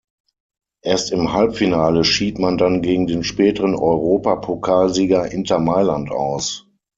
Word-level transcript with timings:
Erst 0.83 1.11
im 1.11 1.31
Halbfinale 1.31 2.03
schied 2.03 2.39
man 2.39 2.57
dann 2.57 2.81
gegen 2.81 3.05
den 3.05 3.23
späteren 3.23 3.75
Europapokalsieger 3.75 5.31
Inter 5.31 5.59
Mailand 5.59 6.09
aus. 6.09 6.65